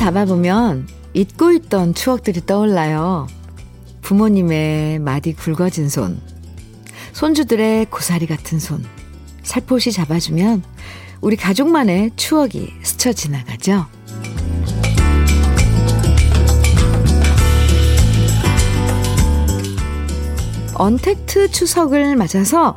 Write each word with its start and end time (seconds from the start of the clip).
잡아보면 0.00 0.88
잊고 1.12 1.52
있던 1.52 1.92
추억들이 1.92 2.46
떠올라요. 2.46 3.26
부모님의 4.00 4.98
마디 4.98 5.34
굵어진 5.34 5.90
손, 5.90 6.18
손주들의 7.12 7.84
고사리 7.90 8.26
같은 8.26 8.58
손, 8.58 8.82
살포시 9.42 9.92
잡아주면 9.92 10.62
우리 11.20 11.36
가족만의 11.36 12.12
추억이 12.16 12.72
스쳐 12.82 13.12
지나가죠. 13.12 13.88
언택트 20.76 21.50
추석을 21.50 22.16
맞아서 22.16 22.74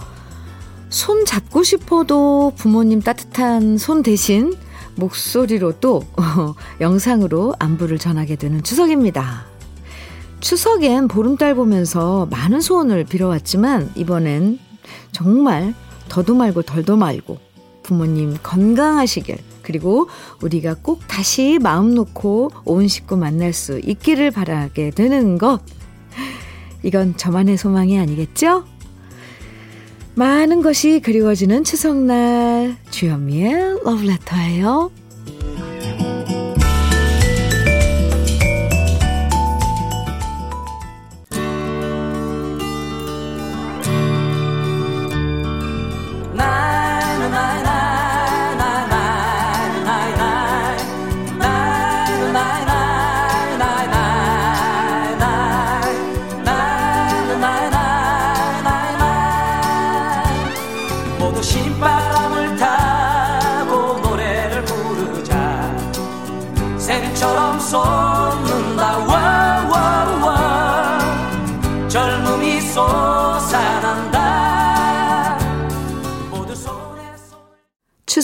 손 0.90 1.24
잡고 1.24 1.64
싶어도 1.64 2.52
부모님 2.58 3.02
따뜻한 3.02 3.78
손 3.78 4.04
대신 4.04 4.54
목소리로 4.96 5.80
또 5.80 6.04
영상으로 6.82 7.54
안부를 7.60 8.00
전하게 8.00 8.36
되는 8.36 8.64
추석입니다. 8.64 9.46
추석엔 10.40 11.08
보름달 11.08 11.56
보면서 11.56 12.28
많은 12.30 12.60
소원을 12.60 13.06
빌어왔지만 13.06 13.92
이번엔 13.96 14.60
정말 15.12 15.74
더도 16.10 16.36
말고 16.36 16.64
덜도 16.64 16.98
말고 16.98 17.38
부모님 17.82 18.36
건강하시길 18.44 19.38
그리고 19.62 20.10
우리가 20.42 20.76
꼭 20.82 21.08
다시 21.08 21.60
마음 21.62 21.96
놓고 21.96 22.52
온 22.66 22.88
식구 22.88 23.16
만날 23.16 23.54
수 23.54 23.80
있기를 23.80 24.32
바라게 24.32 24.92
되는 24.92 25.38
것 25.38 25.62
이건 26.84 27.16
저만의 27.16 27.58
소망이 27.58 27.98
아니겠죠? 27.98 28.66
많은 30.16 30.62
것이 30.62 31.00
그리워지는 31.00 31.64
추석날 31.64 32.76
주현미의 32.92 33.80
러브레터예요.' 33.84 34.92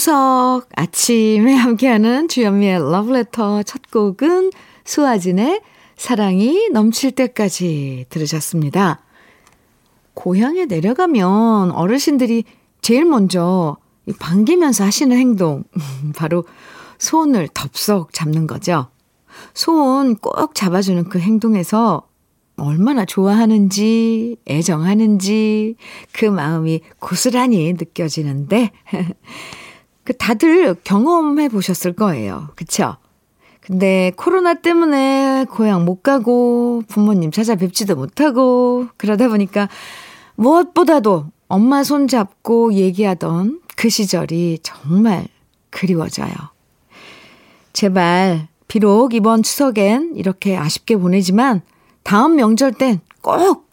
추석 0.00 0.62
아침에 0.74 1.52
함께하는 1.52 2.28
주현미의 2.28 2.90
러브레터 2.90 3.62
첫 3.64 3.82
곡은 3.90 4.50
수아진의 4.86 5.60
사랑이 5.94 6.70
넘칠 6.70 7.10
때까지 7.10 8.06
들으셨습니다. 8.08 9.02
고향에 10.14 10.64
내려가면 10.64 11.72
어르신들이 11.72 12.44
제일 12.80 13.04
먼저 13.04 13.76
반기면서 14.18 14.84
하시는 14.84 15.14
행동, 15.14 15.64
바로 16.16 16.44
손을 16.96 17.48
덥석 17.52 18.14
잡는 18.14 18.46
거죠. 18.46 18.88
손 19.52 20.14
꼭 20.14 20.54
잡아주는 20.54 21.10
그 21.10 21.18
행동에서 21.18 22.08
얼마나 22.56 23.04
좋아하는지, 23.04 24.36
애정하는지 24.48 25.76
그 26.12 26.24
마음이 26.24 26.80
고스란히 27.00 27.74
느껴지는데, 27.74 28.70
그 30.10 30.16
다들 30.16 30.74
경험해 30.82 31.50
보셨을 31.50 31.92
거예요. 31.92 32.48
그쵸? 32.56 32.96
근데 33.60 34.10
코로나 34.16 34.54
때문에 34.54 35.46
고향 35.48 35.84
못 35.84 36.02
가고 36.02 36.82
부모님 36.88 37.30
찾아뵙지도 37.30 37.94
못하고 37.94 38.88
그러다 38.96 39.28
보니까 39.28 39.68
무엇보다도 40.34 41.26
엄마 41.46 41.84
손 41.84 42.08
잡고 42.08 42.74
얘기하던 42.74 43.60
그 43.76 43.88
시절이 43.88 44.58
정말 44.64 45.28
그리워져요. 45.70 46.32
제발 47.72 48.48
비록 48.66 49.14
이번 49.14 49.44
추석엔 49.44 50.14
이렇게 50.16 50.56
아쉽게 50.56 50.96
보내지만 50.96 51.62
다음 52.02 52.34
명절 52.34 52.72
땐 52.72 53.00
꼭 53.22 53.68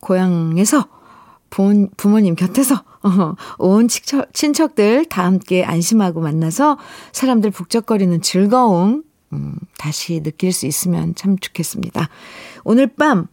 고향에서 0.00 0.88
부, 1.48 1.86
부모님 1.96 2.34
곁에서 2.34 2.82
어, 3.06 3.34
온 3.58 3.88
친척, 3.88 4.32
친척들 4.34 5.04
다 5.04 5.24
함께 5.24 5.64
안심하고 5.64 6.20
만나서 6.20 6.78
사람들 7.12 7.50
북적거리는 7.50 8.20
즐거움 8.22 9.04
음, 9.32 9.56
다시 9.78 10.22
느낄 10.22 10.52
수 10.52 10.66
있으면 10.66 11.14
참 11.14 11.38
좋겠습니다. 11.38 12.08
오늘 12.64 12.86
밤 12.86 13.26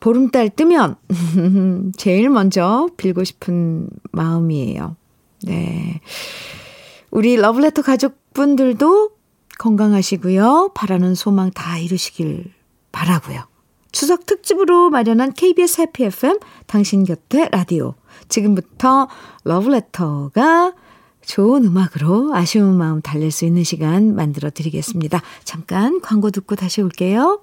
보름달 0.00 0.50
뜨면 0.50 0.96
제일 1.96 2.28
먼저 2.28 2.88
빌고 2.96 3.24
싶은 3.24 3.88
마음이에요. 4.10 4.96
네. 5.44 6.00
우리 7.10 7.36
러블레터 7.36 7.82
가족분들도 7.82 9.10
건강하시고요. 9.58 10.72
바라는 10.74 11.14
소망 11.14 11.50
다 11.50 11.78
이루시길 11.78 12.52
바라고요. 12.90 13.44
추석 13.92 14.26
특집으로 14.26 14.90
마련한 14.90 15.34
KBS 15.34 15.82
해피 15.82 16.04
FM 16.04 16.38
당신 16.66 17.04
곁에 17.04 17.48
라디오. 17.52 17.94
지금부터 18.32 19.08
러브레터가 19.44 20.72
좋은 21.24 21.64
음악으로 21.64 22.34
아쉬운 22.34 22.76
마음 22.76 23.00
달랠 23.00 23.30
수 23.30 23.44
있는 23.44 23.62
시간 23.62 24.14
만들어 24.16 24.50
드리겠습니다. 24.50 25.22
잠깐 25.44 26.00
광고 26.00 26.30
듣고 26.30 26.56
다시 26.56 26.82
올게요. 26.82 27.40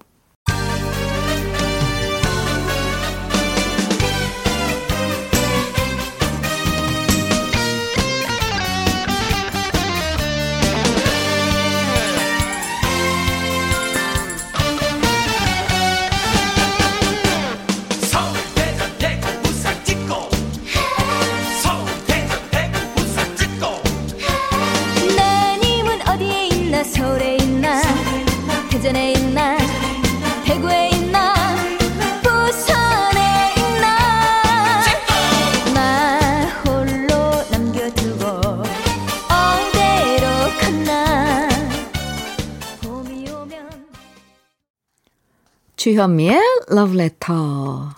주현미의 45.94 46.40
러브레터. 46.68 47.90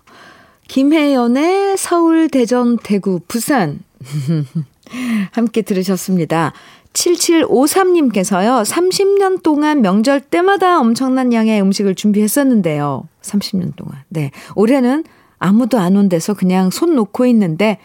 김혜연의 0.70 1.76
서울, 1.78 2.30
대전, 2.30 2.78
대구, 2.78 3.20
부산. 3.28 3.82
함께 5.32 5.62
들으셨습니다. 5.62 6.54
7753님께서요, 6.94 8.64
30년 8.64 9.44
동안 9.44 9.82
명절 9.82 10.22
때마다 10.22 10.80
엄청난 10.80 11.34
양의 11.34 11.62
음식을 11.62 11.96
준비했었는데요. 11.96 13.10
30년 13.24 13.76
동안. 13.76 14.04
네. 14.08 14.32
올해는 14.56 15.04
아무도 15.38 15.78
안 15.78 15.98
온 15.98 16.08
데서 16.08 16.34
그냥 16.34 16.70
손 16.70 16.96
놓고 16.96 17.26
있는데, 17.26 17.78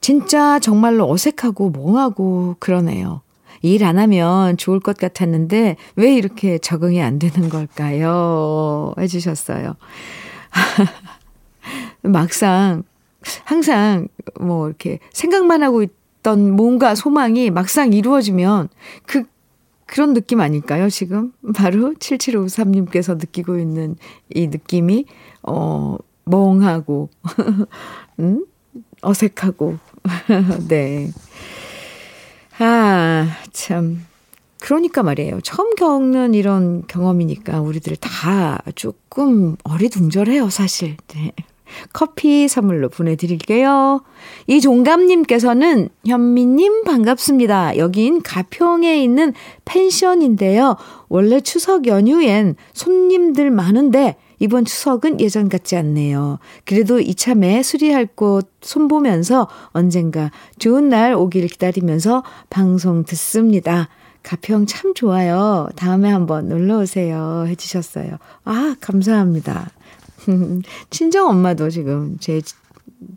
진짜 0.00 0.58
정말로 0.58 1.08
어색하고 1.08 1.70
멍하고 1.70 2.56
그러네요. 2.58 3.20
일 3.64 3.84
안 3.84 3.98
하면 3.98 4.56
좋을 4.56 4.80
것 4.80 4.96
같았는데 4.96 5.76
왜 5.96 6.14
이렇게 6.14 6.58
적응이 6.58 7.02
안 7.02 7.18
되는 7.18 7.48
걸까요? 7.48 8.94
해주셨어요. 8.98 9.76
막상 12.02 12.82
항상 13.44 14.08
뭐 14.40 14.68
이렇게 14.68 14.98
생각만 15.12 15.62
하고 15.62 15.82
있던 15.82 16.50
뭔가 16.52 16.94
소망이 16.94 17.50
막상 17.50 17.92
이루어지면 17.92 18.68
그 19.06 19.24
그런 19.86 20.14
느낌 20.14 20.40
아닐까요, 20.40 20.88
지금? 20.88 21.32
바로 21.54 21.94
7753님께서 21.94 23.16
느끼고 23.16 23.58
있는 23.58 23.96
이 24.34 24.48
느낌이, 24.48 25.04
어, 25.42 25.98
멍하고, 26.24 27.10
음? 28.18 28.44
어색하고, 29.02 29.76
네. 30.68 31.10
아, 32.58 33.36
참. 33.52 34.04
그러니까 34.60 35.02
말이에요. 35.02 35.40
처음 35.42 35.74
겪는 35.74 36.34
이런 36.34 36.86
경험이니까 36.86 37.60
우리들 37.60 37.96
다 37.96 38.62
조금 38.74 39.56
어리둥절해요, 39.64 40.48
사실. 40.50 40.96
네. 41.08 41.32
커피 41.92 42.46
선물로 42.48 42.88
보내드릴게요. 42.88 44.02
이종감님께서는 44.46 45.88
현미님 46.06 46.84
반갑습니다. 46.84 47.76
여긴 47.78 48.22
가평에 48.22 49.02
있는 49.02 49.32
펜션인데요. 49.64 50.76
원래 51.08 51.40
추석 51.40 51.86
연휴엔 51.86 52.54
손님들 52.72 53.50
많은데 53.50 54.16
이번 54.38 54.64
추석은 54.64 55.20
예전 55.20 55.48
같지 55.48 55.76
않네요. 55.76 56.38
그래도 56.64 57.00
이참에 57.00 57.62
수리할 57.62 58.06
곳 58.06 58.50
손보면서 58.60 59.48
언젠가 59.68 60.30
좋은 60.58 60.88
날 60.88 61.14
오길 61.14 61.46
기다리면서 61.48 62.22
방송 62.50 63.04
듣습니다. 63.04 63.88
가평 64.22 64.66
참 64.66 64.94
좋아요. 64.94 65.68
다음에 65.76 66.10
한번 66.10 66.48
놀러 66.48 66.78
오세요. 66.78 67.44
해주셨어요. 67.46 68.16
아, 68.44 68.74
감사합니다. 68.80 69.70
친정 70.90 71.28
엄마도 71.28 71.68
지금 71.68 72.16
제 72.20 72.40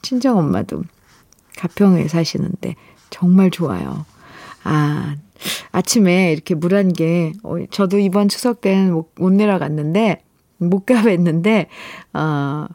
친정 0.01 0.37
엄마도 0.37 0.83
가평에 1.57 2.07
사시는데 2.09 2.75
정말 3.09 3.49
좋아요. 3.49 4.05
아, 4.63 5.15
아침에 5.71 6.33
이렇게 6.33 6.55
물한 6.55 6.93
개, 6.93 7.31
어, 7.43 7.55
저도 7.71 7.99
이번 7.99 8.27
추석 8.27 8.61
때는 8.61 8.93
못, 8.93 9.11
못 9.15 9.31
내려갔는데, 9.31 10.21
못 10.57 10.85
가봤는데, 10.85 11.67
어, 12.13 12.67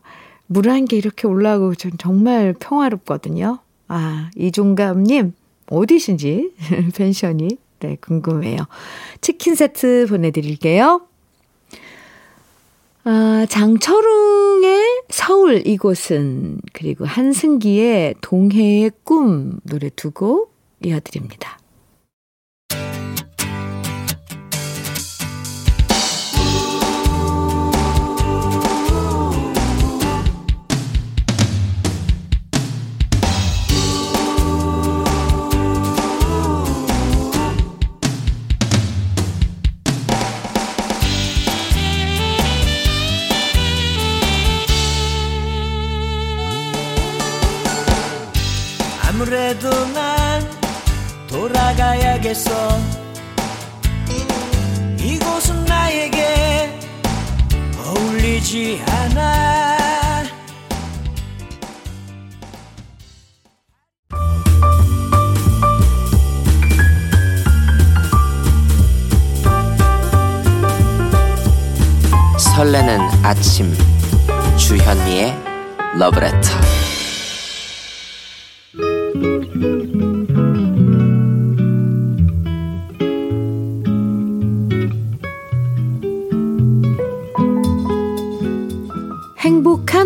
물한 0.47 0.85
개 0.87 0.97
이렇게 0.97 1.27
올라오고 1.27 1.75
전 1.77 1.93
정말 1.99 2.55
평화롭거든요. 2.59 3.59
아, 3.89 4.31
이종감님, 4.37 5.33
어디신지, 5.71 6.53
펜션이. 6.97 7.59
네, 7.81 7.97
궁금해요. 8.01 8.59
치킨 9.21 9.55
세트 9.57 10.07
보내드릴게요. 10.09 11.03
아, 13.05 13.47
장철웅의 13.49 15.03
서울 15.09 15.67
이곳은 15.67 16.61
그리고 16.73 17.05
한승기의 17.05 18.15
동해의 18.21 18.93
꿈 19.05 19.59
노래 19.65 19.89
두 19.91 20.13
곡 20.13 20.53
이어드립니다. 20.85 21.59
그래도 49.19 49.71
난 49.93 50.51
돌아가야겠어. 51.29 52.51
이곳은 54.99 55.65
나에게 55.65 56.79
어울리지 57.85 58.83
않아. 58.87 59.73
설레는 72.39 73.01
아침 73.25 73.75
주현미의 74.57 75.37
러브레터 75.99 76.82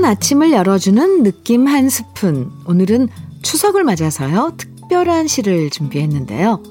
아침을 0.06 0.53
열어주는 0.53 1.25
느낌 1.25 1.67
한 1.67 1.88
스푼. 1.88 2.53
오늘은 2.67 3.08
추석을 3.43 3.82
맞아서요. 3.82 4.53
특별한 4.56 5.26
시를 5.26 5.69
준비했는데요. 5.70 6.62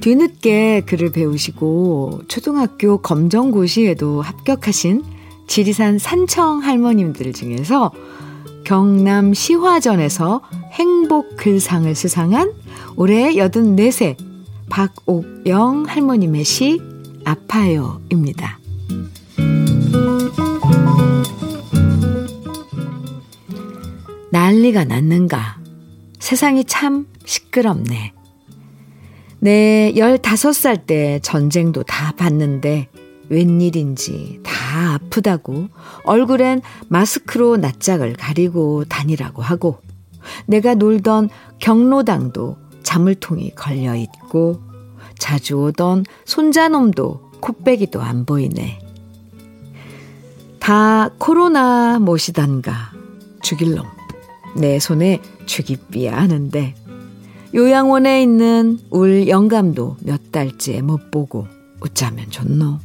뒤늦게 0.00 0.82
글을 0.86 1.12
배우시고 1.12 2.22
초등학교 2.26 2.98
검정고시에도 2.98 4.22
합격하신 4.22 5.04
지리산 5.46 5.98
산청 5.98 6.62
할머님들 6.62 7.34
중에서 7.34 7.92
경남 8.64 9.34
시화전에서 9.34 10.40
행복 10.72 11.36
글상을 11.36 11.94
수상한 11.94 12.52
올해 12.96 13.34
84세 13.34 14.16
박옥영 14.70 15.84
할머님의 15.86 16.44
시 16.44 16.80
아파요입니다. 17.24 18.58
난리가 24.64 24.84
났는가. 24.84 25.58
세상이 26.20 26.64
참 26.64 27.06
시끄럽네. 27.26 28.14
내 29.40 29.92
15살 29.94 30.86
때 30.86 31.18
전쟁도 31.22 31.82
다 31.82 32.12
봤는데 32.12 32.88
웬일인지 33.28 34.40
다 34.42 34.94
아프다고 34.94 35.68
얼굴엔 36.04 36.62
마스크로 36.88 37.58
낯짝을 37.58 38.14
가리고 38.14 38.84
다니라고 38.84 39.42
하고 39.42 39.80
내가 40.46 40.74
놀던 40.74 41.28
경로당도 41.58 42.56
자물통이 42.82 43.54
걸려 43.54 43.94
있고 43.96 44.62
자주 45.18 45.56
오던 45.56 46.04
손자놈도 46.24 47.32
코빼기도 47.40 48.00
안 48.00 48.24
보이네. 48.24 48.78
다 50.58 51.10
코로나 51.18 51.98
모시단가 51.98 52.92
죽일 53.42 53.74
놈. 53.74 54.03
내 54.56 54.78
손에 54.78 55.20
죽이삐야 55.46 56.16
하는데 56.16 56.74
요양원에 57.54 58.22
있는 58.22 58.80
울 58.90 59.28
영감도 59.28 59.96
몇 60.00 60.32
달째 60.32 60.82
못 60.82 61.10
보고 61.10 61.46
웃자면 61.80 62.30
좋노. 62.30 62.78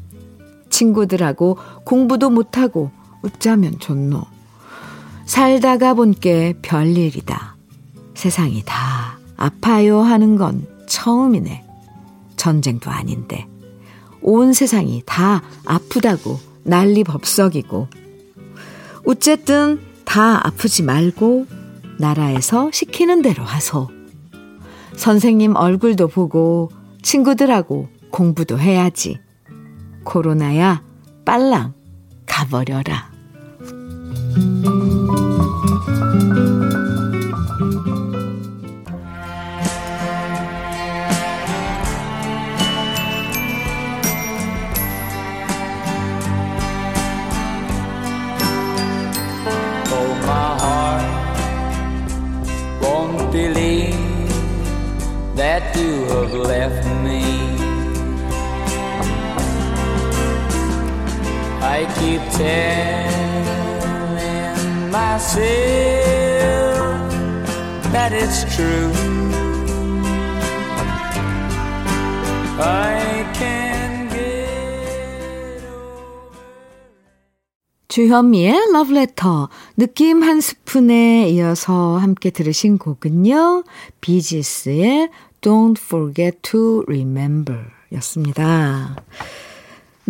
친구들하고 0.70 1.58
공부도 1.84 2.30
못하고 2.30 2.92
웃자면 3.24 3.80
좋노. 3.80 4.24
살다가 5.26 5.94
본게 5.94 6.58
별일이다. 6.62 7.56
세상이 8.14 8.64
다 8.66 9.18
아파요 9.38 10.02
하는 10.02 10.36
건 10.36 10.68
처음이네. 10.88 11.64
전쟁도 12.36 12.92
아닌데. 12.92 13.48
온 14.22 14.54
세상이 14.54 15.04
다 15.06 15.42
아프다고 15.66 16.40
난리 16.64 17.04
법석이고. 17.04 17.88
어쨌든 19.06 19.80
다 20.06 20.46
아프지 20.46 20.84
말고 20.84 21.46
나라에서 22.00 22.72
시키는 22.72 23.22
대로 23.22 23.44
하소. 23.44 23.90
선생님 24.96 25.56
얼굴도 25.56 26.08
보고 26.08 26.72
친구들하고 27.02 27.90
공부도 28.10 28.58
해야지. 28.58 29.20
코로나야 30.04 30.82
빨랑 31.26 31.74
가버려라. 32.26 33.12
Telling 62.40 64.16
myself 64.92 65.44
that 67.92 68.14
it's 68.14 68.46
true. 68.56 68.94
I 72.58 73.26
can 73.34 74.08
get 74.08 75.64
over. 75.68 76.40
주현미의 77.90 78.54
Love 78.74 78.96
Letter 78.96 79.48
느낌 79.76 80.24
한 80.24 80.40
스푼에 80.40 81.28
이어서 81.30 81.98
함께 81.98 82.30
들으신 82.30 82.78
곡은요. 82.78 83.66
비지스의 84.00 85.10
Don't 85.42 85.78
Forget 85.78 86.40
to 86.44 86.84
Remember 86.88 87.66
였습니다. 87.94 88.96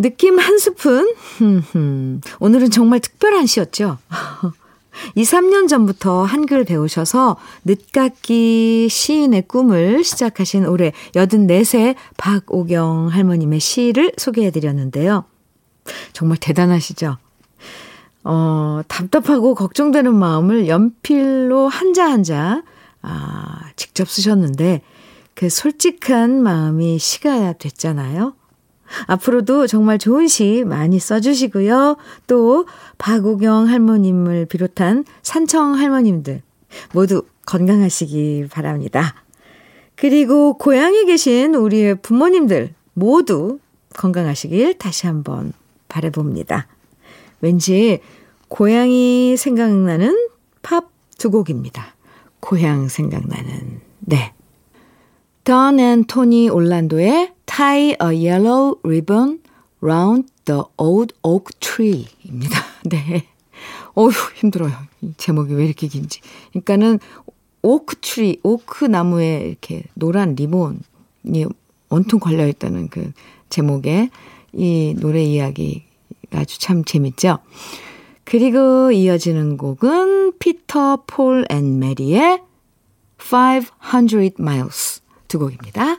느낌 0.00 0.38
한 0.38 0.58
스푼? 0.58 1.14
오늘은 2.40 2.70
정말 2.70 3.00
특별한 3.00 3.46
시였죠? 3.46 3.98
2, 5.14 5.22
3년 5.22 5.68
전부터 5.68 6.24
한글 6.24 6.64
배우셔서 6.64 7.36
늦깎이 7.64 8.88
시인의 8.90 9.42
꿈을 9.46 10.02
시작하신 10.02 10.66
올해 10.66 10.92
84세 11.14 11.94
박오경 12.16 13.08
할머님의 13.08 13.60
시를 13.60 14.12
소개해 14.16 14.50
드렸는데요. 14.50 15.24
정말 16.12 16.38
대단하시죠? 16.38 17.18
어, 18.24 18.80
답답하고 18.88 19.54
걱정되는 19.54 20.14
마음을 20.14 20.66
연필로 20.68 21.68
한자 21.68 22.10
한자, 22.10 22.62
아, 23.02 23.70
직접 23.76 24.08
쓰셨는데, 24.08 24.82
그 25.34 25.48
솔직한 25.48 26.42
마음이 26.42 26.98
시가 26.98 27.54
됐잖아요. 27.54 28.34
앞으로도 29.06 29.66
정말 29.66 29.98
좋은 29.98 30.28
시 30.28 30.64
많이 30.66 30.98
써주시고요. 30.98 31.96
또 32.26 32.66
박우경 32.98 33.68
할머님을 33.68 34.46
비롯한 34.46 35.04
산청 35.22 35.74
할머님들 35.74 36.42
모두 36.92 37.22
건강하시기 37.46 38.46
바랍니다. 38.50 39.14
그리고 39.96 40.54
고향에 40.56 41.04
계신 41.04 41.54
우리의 41.54 41.96
부모님들 42.02 42.74
모두 42.94 43.58
건강하시길 43.94 44.78
다시 44.78 45.06
한번 45.06 45.52
바래봅니다. 45.88 46.68
왠지 47.40 48.00
고향이 48.48 49.36
생각나는 49.36 50.16
팝 50.62 50.90
두 51.20 51.30
곡입니다. 51.30 51.94
고향 52.40 52.88
생각나는, 52.88 53.82
네. 54.00 54.32
던 55.44 56.04
토니 56.04 56.48
올란도의 56.48 57.34
Tie 57.50 57.96
a 58.00 58.14
Yellow 58.14 58.78
Ribbon 58.84 59.40
Round 59.82 60.28
the 60.44 60.62
Old 60.78 61.12
Oak 61.24 61.50
Tree입니다. 61.58 62.64
네. 62.88 63.26
어휴, 63.94 64.12
힘들어요. 64.36 64.72
이 65.02 65.12
제목이 65.16 65.54
왜 65.54 65.66
이렇게 65.66 65.88
긴지. 65.88 66.20
그러니까는 66.50 67.00
Oak 67.62 67.96
Tree, 68.00 68.38
오크 68.44 68.84
나무에 68.84 69.48
이렇게 69.48 69.82
노란 69.94 70.36
리본이 70.36 71.44
온통 71.88 72.20
걸려 72.20 72.46
있다는 72.46 72.88
그 72.88 73.10
제목의 73.48 74.10
이 74.52 74.94
노래 74.98 75.24
이야기 75.24 75.82
아주 76.30 76.58
참 76.60 76.84
재밌죠? 76.84 77.40
그리고 78.24 78.92
이어지는 78.92 79.56
곡은 79.56 80.38
피터 80.38 81.02
폴 81.08 81.46
앤 81.50 81.80
메리의 81.80 82.42
500 83.18 84.36
miles 84.38 85.02
두 85.26 85.40
곡입니다. 85.40 85.98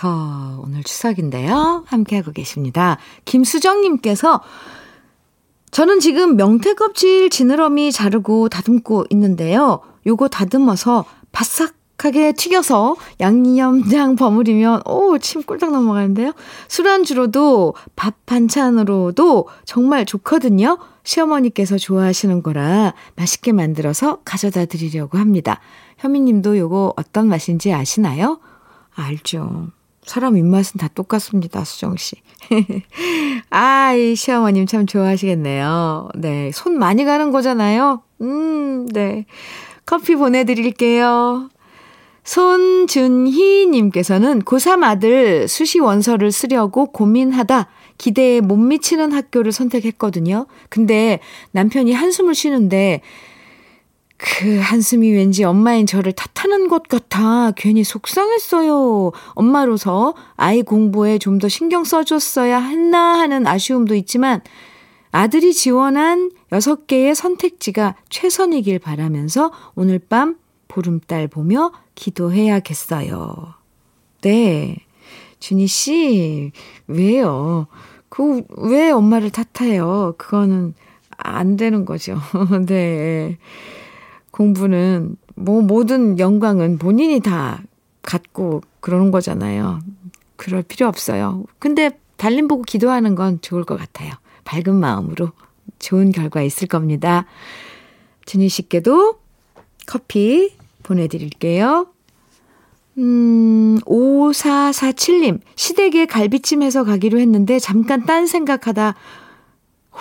러브레터 0.00 0.62
오늘 0.64 0.82
추석인데요. 0.82 1.84
함께하고 1.86 2.32
계십니다. 2.32 2.98
김수정님께서 3.26 4.40
저는 5.70 6.00
지금 6.00 6.36
명태 6.36 6.74
껍질 6.74 7.30
지느러미 7.30 7.92
자르고 7.92 8.48
다듬고 8.48 9.06
있는데요. 9.10 9.80
요거 10.06 10.28
다듬어서 10.28 11.04
바삭하게 11.30 12.32
튀겨서 12.32 12.96
양념장 13.20 14.16
버무리면 14.16 14.82
오, 14.86 15.18
침 15.18 15.42
꿀떡 15.42 15.70
넘어가는데요. 15.70 16.32
술안주로도 16.68 17.74
밥 17.94 18.26
반찬으로도 18.26 19.48
정말 19.64 20.06
좋거든요. 20.06 20.78
시어머니께서 21.04 21.78
좋아하시는 21.78 22.42
거라 22.42 22.94
맛있게 23.16 23.52
만들어서 23.52 24.20
가져다 24.24 24.64
드리려고 24.64 25.18
합니다. 25.18 25.60
현미님도 25.98 26.58
요거 26.58 26.94
어떤 26.96 27.28
맛인지 27.28 27.72
아시나요? 27.72 28.40
알죠. 28.94 29.68
사람 30.04 30.36
입맛은 30.36 30.78
다 30.78 30.88
똑같습니다, 30.94 31.64
수정 31.64 31.96
씨. 31.96 32.16
아, 33.50 33.94
이 33.94 34.14
시어머님 34.16 34.66
참 34.66 34.86
좋아하시겠네요. 34.86 36.08
네. 36.16 36.50
손 36.52 36.78
많이 36.78 37.04
가는 37.04 37.30
거잖아요. 37.30 38.02
음, 38.22 38.86
네. 38.86 39.26
커피 39.84 40.16
보내드릴게요. 40.16 41.50
손준희님께서는 42.24 44.42
고3 44.42 44.82
아들 44.84 45.48
수시 45.48 45.80
원서를 45.80 46.32
쓰려고 46.32 46.86
고민하다 46.86 47.68
기대에 47.98 48.40
못 48.40 48.56
미치는 48.56 49.12
학교를 49.12 49.52
선택했거든요. 49.52 50.46
근데 50.68 51.20
남편이 51.52 51.92
한숨을 51.92 52.34
쉬는데 52.34 53.02
그 54.22 54.58
한숨이 54.58 55.10
왠지 55.12 55.44
엄마인 55.44 55.86
저를 55.86 56.12
탓하는 56.12 56.68
것 56.68 56.88
같아 56.88 57.52
괜히 57.56 57.84
속상했어요. 57.84 59.12
엄마로서 59.32 60.14
아이 60.36 60.62
공부에 60.62 61.18
좀 61.18 61.38
더 61.40 61.48
신경 61.48 61.84
써줬어야 61.84 62.58
했나 62.60 63.18
하는 63.18 63.46
아쉬움도 63.46 63.94
있지만 63.94 64.42
아들이 65.10 65.54
지원한 65.54 66.30
6개의 66.50 67.14
선택지가 67.14 67.96
최선이길 68.10 68.78
바라면서 68.78 69.52
오늘 69.74 69.98
밤 69.98 70.36
보름달 70.68 71.28
보며 71.28 71.72
기도해야겠어요. 71.94 73.54
네. 74.20 74.76
준희 75.40 75.66
씨, 75.66 76.52
왜요? 76.86 77.66
그, 78.10 78.42
왜 78.58 78.90
엄마를 78.90 79.30
탓해요? 79.30 80.14
그거는 80.18 80.74
안 81.16 81.56
되는 81.56 81.86
거죠. 81.86 82.18
네. 82.66 83.38
공부는, 84.40 85.16
뭐, 85.34 85.60
모든 85.60 86.18
영광은 86.18 86.78
본인이 86.78 87.20
다 87.20 87.62
갖고 88.00 88.62
그러는 88.80 89.10
거잖아요. 89.10 89.80
그럴 90.36 90.62
필요 90.62 90.88
없어요. 90.88 91.44
근데 91.58 92.00
달림 92.16 92.48
보고 92.48 92.62
기도하는 92.62 93.14
건 93.14 93.42
좋을 93.42 93.64
것 93.64 93.78
같아요. 93.78 94.12
밝은 94.44 94.74
마음으로 94.74 95.32
좋은 95.78 96.10
결과 96.10 96.40
있을 96.40 96.68
겁니다. 96.68 97.26
준희 98.24 98.48
씨께도 98.48 99.18
커피 99.86 100.54
보내드릴게요. 100.84 101.88
음, 102.96 103.78
5447님, 103.84 105.40
시댁에 105.54 106.06
갈비찜 106.06 106.62
해서 106.62 106.82
가기로 106.84 107.20
했는데 107.20 107.58
잠깐 107.58 108.06
딴 108.06 108.26
생각하다 108.26 108.94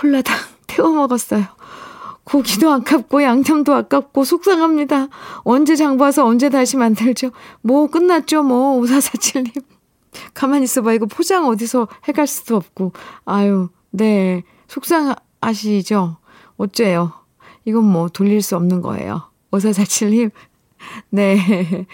홀라당 0.02 0.38
태워 0.68 0.94
먹었어요. 0.94 1.59
고기도 2.30 2.72
아깝고 2.72 3.24
양념도 3.24 3.74
아깝고 3.74 4.24
속상합니다. 4.24 5.08
언제 5.40 5.76
장봐서 5.76 6.26
언제 6.26 6.50
다시 6.50 6.78
만들죠? 6.78 7.32
뭐 7.62 7.88
끝났죠 7.88 8.44
뭐 8.44 8.80
5447님. 8.82 9.64
가만히 10.34 10.66
있어봐 10.66 10.94
이거 10.94 11.06
포장 11.06 11.48
어디서 11.48 11.88
해갈 12.08 12.28
수도 12.28 12.56
없고 12.56 12.94
아유 13.26 13.70
네 13.90 14.44
속상하시죠? 14.68 16.18
어째요? 16.58 17.14
이건 17.66 17.86
뭐 17.86 18.10
돌릴 18.10 18.42
수 18.42 18.56
없는 18.56 18.82
거예요. 18.82 19.24
5447님 19.52 20.32
네. 21.10 21.86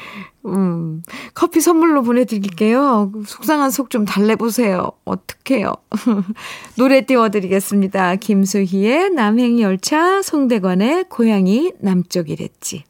음, 0.46 1.02
커피 1.34 1.62
선물로 1.62 2.04
보내드릴게요. 2.04 3.12
속상한 3.26 3.72
속 3.72 3.90
좀 3.90 4.06
달래보세요. 4.06 4.92
어떡해요. 5.06 5.74
노래 6.78 7.02
띄워드리겠습니다. 7.06 8.16
김수희의 8.18 9.12
남행열차, 9.12 10.22
송대관의 10.22 11.06
고향이 11.10 11.74
남쪽이랬지. 11.80 12.84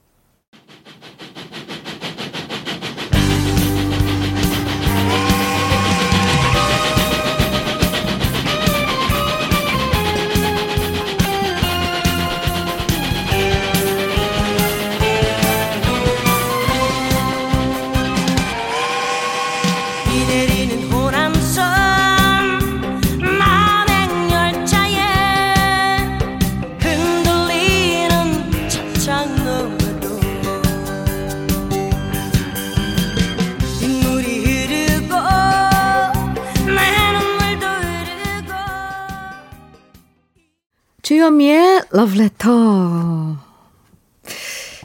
러브레터. 42.06 43.38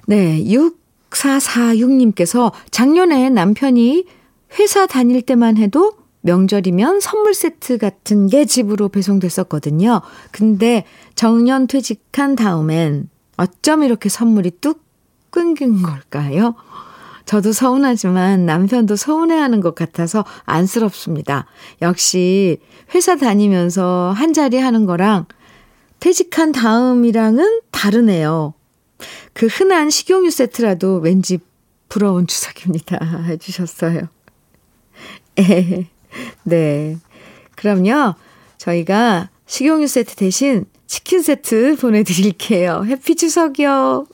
네, 0.07 0.43
6446님께서 1.11 2.53
작년에 2.71 3.29
남편이 3.31 4.07
회사 4.59 4.87
다닐 4.87 5.21
때만 5.23 5.57
해도 5.59 5.93
명절이면 6.23 7.01
선물 7.01 7.35
세트 7.35 7.79
같은 7.79 8.27
게 8.27 8.45
집으로 8.45 8.89
배송됐었거든요. 8.89 10.03
근데 10.31 10.85
정년 11.15 11.67
퇴직한 11.67 12.37
다음엔 12.37 13.09
어쩜 13.37 13.83
이렇게 13.83 14.09
선물이 14.09 14.53
뚝 14.61 14.85
끊긴 15.31 15.83
걸까요? 15.83 16.55
저도 17.25 17.53
서운하지만 17.53 18.45
남편도 18.45 18.97
서운해하는 18.97 19.61
것 19.61 19.77
같아서 19.77 20.25
안쓰럽습니다. 20.45 21.47
역시 21.81 22.59
회사 22.95 23.17
다니면서 23.17 24.13
한 24.15 24.33
자리 24.33 24.59
하는 24.59 24.85
거랑 24.85 25.27
퇴직한 26.01 26.53
다음이랑은 26.53 27.61
다르네요. 27.71 28.55
그 29.33 29.47
흔한 29.47 29.91
식용유 29.91 30.31
세트라도 30.31 30.97
왠지 30.97 31.39
부러운 31.89 32.27
추석입니다. 32.27 32.99
해주셨어요. 33.29 34.09
네. 36.45 36.99
그럼요. 37.57 38.15
저희가 38.59 39.31
식용유 39.47 39.87
세트 39.87 40.17
대신 40.17 40.65
치킨 40.87 41.23
세트 41.23 41.77
보내드릴게요. 41.77 42.85
해피 42.87 43.15
추석이요. 43.15 44.07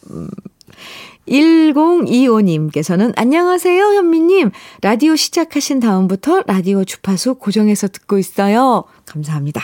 1025님께서는 1.29 3.13
안녕하세요, 3.17 3.83
현미님. 3.95 4.51
라디오 4.83 5.17
시작하신 5.17 5.81
다음부터 5.81 6.43
라디오 6.47 6.85
주파수 6.85 7.35
고정해서 7.37 7.89
듣고 7.89 8.19
있어요. 8.19 8.85
감사합니다. 9.05 9.61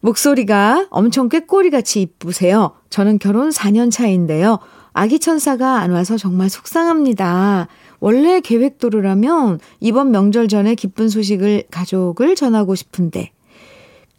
목소리가 0.00 0.86
엄청 0.90 1.28
꾀꼬리같이 1.28 2.00
이쁘세요. 2.02 2.72
저는 2.88 3.18
결혼 3.18 3.50
4년 3.50 3.90
차인데요. 3.90 4.58
아기 4.92 5.18
천사가 5.18 5.78
안 5.78 5.92
와서 5.92 6.16
정말 6.16 6.48
속상합니다. 6.50 7.68
원래 8.00 8.40
계획도로라면 8.40 9.60
이번 9.78 10.10
명절 10.10 10.48
전에 10.48 10.74
기쁜 10.74 11.08
소식을 11.08 11.64
가족을 11.70 12.34
전하고 12.34 12.74
싶은데 12.74 13.30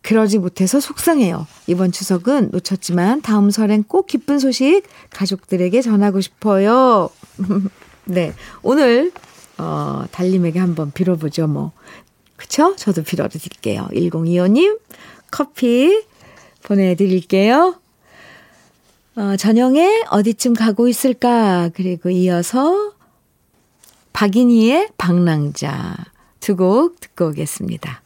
그러지 0.01 0.39
못해서 0.39 0.79
속상해요. 0.79 1.45
이번 1.67 1.91
추석은 1.91 2.49
놓쳤지만 2.51 3.21
다음 3.21 3.51
설엔 3.51 3.83
꼭 3.83 4.07
기쁜 4.07 4.39
소식 4.39 4.83
가족들에게 5.11 5.81
전하고 5.81 6.21
싶어요. 6.21 7.09
네. 8.05 8.33
오늘 8.63 9.11
어 9.57 10.05
달님에게 10.11 10.59
한번 10.59 10.91
빌어보죠, 10.91 11.47
뭐. 11.47 11.71
그쵸? 12.35 12.75
저도 12.75 13.03
빌어드릴게요. 13.03 13.87
1025님 13.93 14.79
커피 15.31 16.03
보내드릴게요. 16.63 17.75
어, 19.15 19.35
저녁에 19.37 20.03
어디쯤 20.09 20.53
가고 20.53 20.87
있을까? 20.87 21.69
그리고 21.73 22.09
이어서 22.09 22.93
박인희의 24.13 24.89
방랑자 24.97 25.95
두 26.39 26.55
곡 26.55 26.99
듣고 26.99 27.27
오겠습니다. 27.29 28.01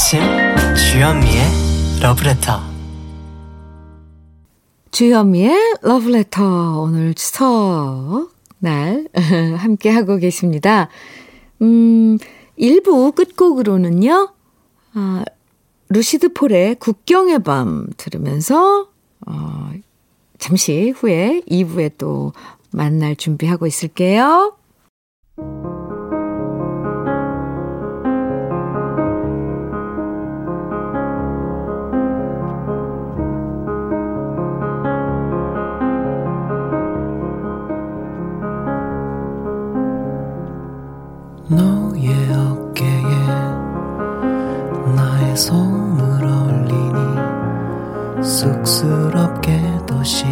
아침 0.00 0.18
주현미의 0.74 1.42
러브레터 2.00 2.58
주현미의 4.92 5.76
러브레터 5.82 6.80
오늘 6.80 7.12
추석 7.12 8.30
날 8.60 9.06
함께 9.58 9.90
하고 9.90 10.16
계십니다. 10.16 10.88
음, 11.60 12.16
1부 12.58 13.14
끝곡으로는요. 13.14 14.32
아, 14.94 15.24
루시드 15.90 16.32
폴의 16.32 16.76
국경의 16.76 17.42
밤 17.42 17.86
들으면서 17.98 18.88
어, 19.26 19.70
잠시 20.38 20.94
후에 20.96 21.42
2부에 21.46 21.92
또 21.98 22.32
만날 22.72 23.16
준비하고 23.16 23.66
있을게요. 23.66 24.56
너의 41.50 42.32
어깨에 42.32 43.02
나의 44.94 45.36
손을 45.36 46.24
올리니 46.24 48.22
쑥스럽게도 48.22 50.04
시 50.04 50.24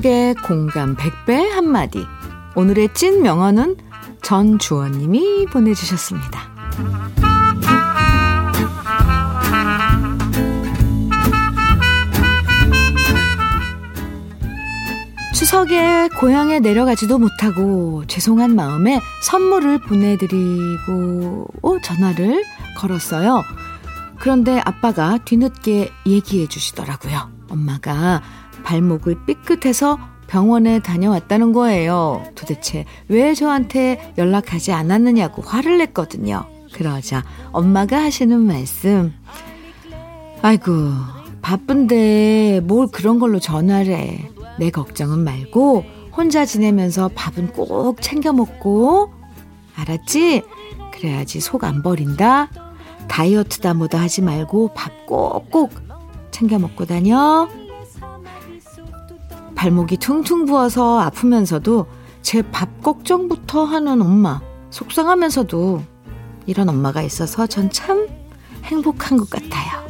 속의 0.00 0.34
공감 0.46 0.96
100배 0.96 1.50
한마디. 1.50 2.06
오늘의 2.54 2.94
찐 2.94 3.22
명언은 3.22 3.76
전주원님이 4.22 5.46
보내주셨습니다. 5.46 6.40
추석에 15.34 16.08
고향에 16.18 16.60
내려가지도 16.60 17.18
못하고 17.18 18.04
죄송한 18.06 18.56
마음에 18.56 19.00
선물을 19.22 19.80
보내드리고 19.80 21.46
전화를 21.82 22.42
걸었어요. 22.78 23.42
그런데 24.18 24.60
아빠가 24.64 25.18
뒤늦게 25.18 25.92
얘기해 26.06 26.46
주시더라고요. 26.46 27.30
엄마가 27.50 28.22
발목을 28.62 29.24
삐끗해서 29.26 29.98
병원에 30.26 30.78
다녀왔다는 30.78 31.52
거예요. 31.52 32.22
도대체 32.34 32.84
왜 33.08 33.34
저한테 33.34 34.14
연락하지 34.16 34.72
않았느냐고 34.72 35.42
화를 35.42 35.78
냈거든요. 35.78 36.44
그러자 36.72 37.24
엄마가 37.52 38.00
하시는 38.00 38.38
말씀. 38.38 39.12
아이고, 40.42 40.70
바쁜데 41.42 42.60
뭘 42.64 42.86
그런 42.86 43.18
걸로 43.18 43.40
전화를 43.40 43.92
해. 43.92 44.30
내 44.58 44.70
걱정은 44.70 45.18
말고 45.24 45.84
혼자 46.16 46.44
지내면서 46.44 47.10
밥은 47.14 47.52
꼭 47.52 48.00
챙겨 48.00 48.32
먹고. 48.32 49.12
알았지? 49.76 50.42
그래야지 50.92 51.40
속 51.40 51.64
안 51.64 51.82
버린다. 51.82 52.48
다이어트다 53.08 53.74
뭐다 53.74 54.00
하지 54.00 54.22
말고 54.22 54.74
밥 54.74 55.06
꼭꼭 55.06 55.72
챙겨 56.30 56.58
먹고 56.58 56.84
다녀. 56.84 57.48
발목이 59.60 59.98
퉁퉁 59.98 60.46
부어서 60.46 61.00
아프면서도 61.00 61.84
제 62.22 62.40
밥 62.40 62.80
걱정부터 62.82 63.64
하는 63.64 64.00
엄마. 64.00 64.40
속상하면서도 64.70 65.82
이런 66.46 66.70
엄마가 66.70 67.02
있어서 67.02 67.46
전 67.46 67.68
참 67.70 68.08
행복한 68.64 69.18
것 69.18 69.28
같아요. 69.28 69.86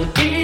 gonna 0.00 0.12
be 0.14 0.39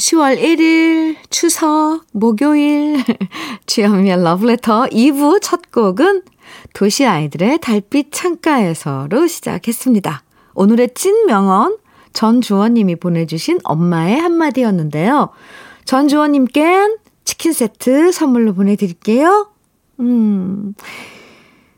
10월 0.00 0.40
1일, 0.40 1.16
추석, 1.28 2.06
목요일, 2.12 3.04
주현미의 3.66 4.22
러브레터 4.22 4.86
2부 4.86 5.40
첫 5.42 5.70
곡은 5.70 6.22
도시 6.72 7.04
아이들의 7.04 7.58
달빛 7.60 8.10
창가에서로 8.10 9.26
시작했습니다. 9.26 10.22
오늘의 10.54 10.94
찐 10.94 11.26
명언, 11.26 11.76
전주원님이 12.14 12.96
보내주신 12.96 13.58
엄마의 13.62 14.18
한마디였는데요. 14.18 15.28
전주원님께 15.84 16.96
치킨 17.24 17.52
세트 17.52 18.10
선물로 18.10 18.54
보내드릴게요. 18.54 19.50
음, 20.00 20.74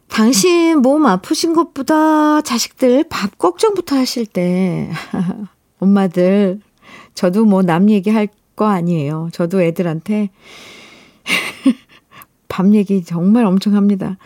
당신 0.09 0.79
몸 0.79 1.07
아프신 1.07 1.55
것보다 1.55 2.41
자식들 2.43 3.05
밥 3.11 3.37
걱정부터 3.37 3.97
하실 3.97 4.27
때, 4.27 4.93
엄마들, 5.81 6.61
저도 7.15 7.45
뭐 7.45 7.63
남 7.63 7.91
얘기할 7.91 8.29
거 8.57 8.67
아니에요. 8.67 9.29
저도 9.33 9.63
애들한테 9.63 10.31
밥 12.49 12.73
얘기 12.75 13.03
정말 13.05 13.45
엄청 13.47 13.75
합니다. 13.75 14.17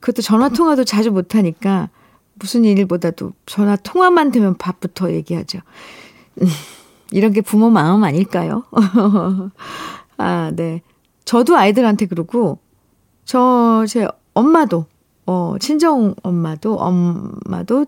그것도 0.00 0.22
전화 0.22 0.48
통화도 0.48 0.84
자주 0.84 1.10
못 1.10 1.34
하니까 1.34 1.90
무슨 2.34 2.64
일보다도 2.64 3.32
전화 3.46 3.76
통화만 3.76 4.30
되면 4.30 4.56
밥부터 4.56 5.12
얘기하죠. 5.12 5.58
음, 6.40 6.46
이런 7.10 7.32
게 7.32 7.40
부모 7.40 7.70
마음 7.70 8.04
아닐까요? 8.04 8.64
아, 10.16 10.50
네. 10.54 10.82
저도 11.24 11.56
아이들한테 11.56 12.06
그러고, 12.06 12.58
저, 13.24 13.84
제 13.88 14.08
엄마도, 14.34 14.86
어, 15.26 15.56
친정 15.60 16.14
엄마도, 16.22 16.76
엄마도 16.76 17.86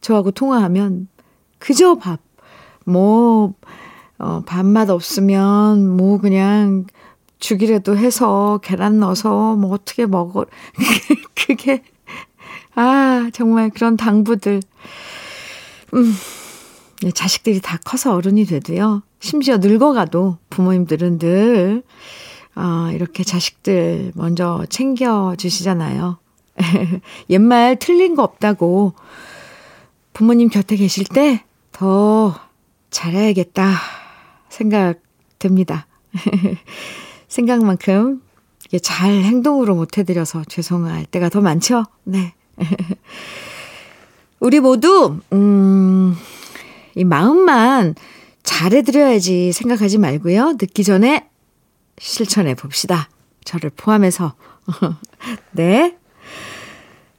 저하고 0.00 0.30
통화하면 0.30 1.08
그저 1.58 1.96
밥, 1.96 2.20
뭐, 2.84 3.54
어, 4.18 4.42
밥맛 4.44 4.90
없으면 4.90 5.96
뭐 5.96 6.18
그냥 6.18 6.86
죽이라도 7.38 7.96
해서 7.96 8.58
계란 8.62 8.98
넣어서 9.00 9.54
뭐 9.54 9.72
어떻게 9.72 10.06
먹어. 10.06 10.44
그게, 11.34 11.82
아, 12.74 13.30
정말 13.32 13.70
그런 13.70 13.96
당부들. 13.96 14.60
음, 15.94 16.14
네, 17.02 17.10
자식들이 17.12 17.60
다 17.60 17.78
커서 17.84 18.14
어른이 18.14 18.44
돼도요. 18.44 19.02
심지어 19.20 19.58
늙어가도 19.58 20.38
부모님들은 20.50 21.18
늘, 21.18 21.82
아, 22.54 22.90
이렇게 22.92 23.22
자식들 23.22 24.12
먼저 24.14 24.64
챙겨주시잖아요. 24.68 26.18
옛말 27.30 27.76
틀린 27.78 28.16
거 28.16 28.24
없다고 28.24 28.94
부모님 30.12 30.48
곁에 30.48 30.74
계실 30.74 31.04
때 31.04 31.44
더 31.78 32.34
잘해야겠다 32.90 33.70
생각됩니다. 34.48 35.86
생각만큼 37.28 38.22
이게 38.66 38.78
잘 38.78 39.10
행동으로 39.10 39.74
못 39.74 39.98
해드려서 39.98 40.44
죄송할 40.44 41.06
때가 41.06 41.28
더 41.28 41.40
많죠? 41.40 41.84
네. 42.04 42.34
우리 44.40 44.60
모두, 44.60 45.18
음, 45.32 46.16
이 46.94 47.04
마음만 47.04 47.94
잘해드려야지 48.42 49.52
생각하지 49.52 49.98
말고요. 49.98 50.52
늦기 50.60 50.84
전에 50.84 51.28
실천해 51.98 52.54
봅시다. 52.54 53.08
저를 53.44 53.70
포함해서. 53.70 54.34
네. 55.52 55.97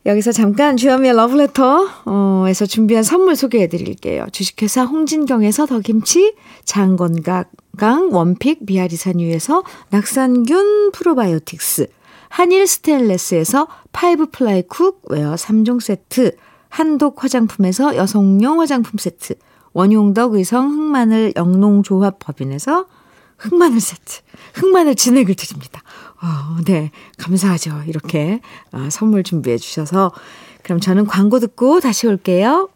여기서 0.10 0.32
잠깐 0.32 0.76
주현미의 0.76 1.16
러브레터에서 1.16 2.66
준비한 2.66 3.04
선물 3.04 3.36
소개해 3.36 3.68
드릴게요. 3.68 4.26
주식회사 4.32 4.84
홍진경에서 4.84 5.68
더김치, 5.68 6.34
장건강 6.66 7.46
one 8.10 8.34
pick 8.34 8.66
비아리산유에서 8.66 9.64
낙산균 9.92 10.94
프로바이오틱스, 10.94 11.90
한일 12.30 12.66
스테인레스에서 12.66 13.68
five 13.92 14.32
ply 14.32 14.64
cookware 14.64 15.36
3종 15.36 15.80
세트, 15.80 16.36
한독 16.70 17.24
화장품에서 17.24 17.96
여성용 17.96 18.62
화장품 18.62 18.98
세트, 18.98 19.36
원용덕 19.74 20.34
의성 20.34 20.72
흑마늘 20.72 21.34
영농조합 21.36 22.18
법인에서 22.18 22.88
흑마늘 23.38 23.80
세트, 23.80 24.22
흑마늘 24.56 24.96
진액을 24.96 25.36
드립니다. 25.36 25.84
어, 26.22 26.62
네, 26.66 26.92
감사하죠. 27.18 27.84
이렇게 27.88 28.42
어, 28.72 28.90
선물 28.92 29.24
준비해 29.24 29.58
주셔서. 29.58 30.12
그럼 30.64 30.80
저는 30.80 31.06
광고 31.08 31.40
듣고 31.40 31.80
다시 31.80 32.08
올게요. 32.08 32.70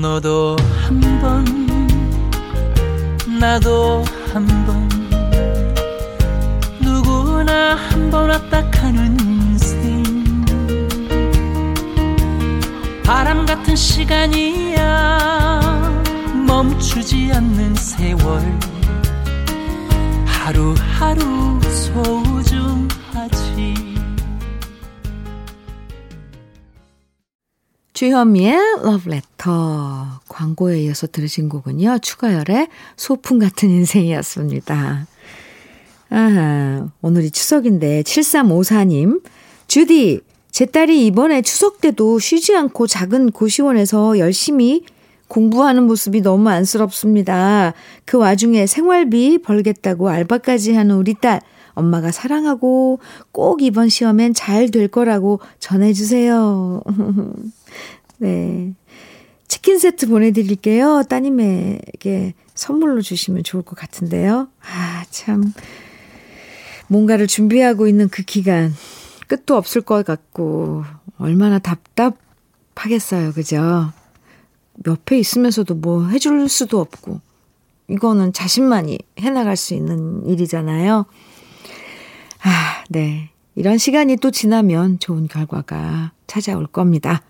너도 0.00 0.56
한번 0.84 1.44
나도 3.40 4.04
한 4.32 4.46
번 4.66 4.88
누구나 6.80 7.74
한 7.76 8.10
번 8.10 8.30
왔다 8.30 8.68
가는 8.70 9.18
인생 9.20 10.02
바람 13.04 13.44
같은 13.46 13.76
시간이야 13.76 15.60
멈추지 16.46 17.30
않는 17.34 17.74
세월 17.74 18.40
하루하루 20.26 21.60
소중하지 21.92 22.94
주현미의 28.02 28.56
러브레터 28.82 30.22
광고에 30.26 30.80
이어서 30.82 31.06
들으신 31.06 31.48
곡은요. 31.48 31.98
추가열의 32.00 32.66
소풍 32.96 33.38
같은 33.38 33.70
인생이었습니다. 33.70 35.06
아, 36.10 36.88
오늘이 37.00 37.30
추석인데 37.30 38.02
7354님 38.02 39.22
주디 39.68 40.20
제 40.50 40.66
딸이 40.66 41.06
이번에 41.06 41.42
추석 41.42 41.80
때도 41.80 42.18
쉬지 42.18 42.56
않고 42.56 42.88
작은 42.88 43.30
고시원에서 43.30 44.18
열심히 44.18 44.84
공부하는 45.28 45.84
모습이 45.84 46.22
너무 46.22 46.48
안쓰럽습니다. 46.48 47.72
그 48.04 48.18
와중에 48.18 48.66
생활비 48.66 49.38
벌겠다고 49.38 50.08
알바까지 50.08 50.74
하는 50.74 50.96
우리 50.96 51.14
딸 51.14 51.40
엄마가 51.74 52.10
사랑하고 52.10 52.98
꼭 53.30 53.62
이번 53.62 53.88
시험엔 53.88 54.34
잘 54.34 54.70
될 54.72 54.88
거라고 54.88 55.38
전해주세요. 55.60 56.82
네. 58.22 58.72
치킨 59.48 59.80
세트 59.80 60.06
보내드릴게요. 60.06 61.02
따님에게 61.08 62.34
선물로 62.54 63.02
주시면 63.02 63.42
좋을 63.42 63.64
것 63.64 63.76
같은데요. 63.76 64.46
아, 64.60 65.04
참. 65.10 65.52
뭔가를 66.86 67.26
준비하고 67.26 67.88
있는 67.88 68.08
그 68.08 68.22
기간, 68.22 68.72
끝도 69.26 69.56
없을 69.56 69.80
것 69.80 70.04
같고, 70.04 70.84
얼마나 71.18 71.58
답답하겠어요. 71.58 73.32
그죠? 73.32 73.92
옆에 74.86 75.18
있으면서도 75.18 75.74
뭐 75.74 76.06
해줄 76.08 76.48
수도 76.48 76.78
없고, 76.78 77.20
이거는 77.90 78.32
자신만이 78.32 79.00
해나갈 79.18 79.56
수 79.56 79.74
있는 79.74 80.24
일이잖아요. 80.28 81.06
아, 82.44 82.84
네. 82.88 83.30
이런 83.56 83.78
시간이 83.78 84.16
또 84.18 84.30
지나면 84.30 85.00
좋은 85.00 85.26
결과가 85.26 86.12
찾아올 86.28 86.68
겁니다. 86.68 87.22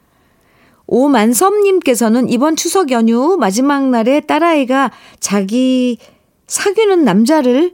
오만섭님께서는 0.92 2.28
이번 2.28 2.54
추석 2.54 2.90
연휴 2.90 3.38
마지막 3.38 3.88
날에 3.88 4.20
딸아이가 4.20 4.92
자기 5.20 5.96
사귀는 6.46 7.02
남자를 7.02 7.72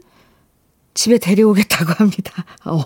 집에 0.94 1.18
데려오겠다고 1.18 1.94
합니다. 1.94 2.44
어, 2.64 2.84